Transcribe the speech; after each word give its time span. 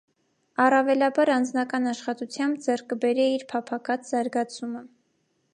Առաւելաբար 0.63 1.31
անձնական 1.33 1.85
աշխատութեամբ 1.93 2.63
ձեռք 2.69 2.89
կը 2.95 2.99
բերէ 3.05 3.29
իր 3.37 3.47
փափաքած 3.55 4.11
զարգացումը։ 4.15 4.87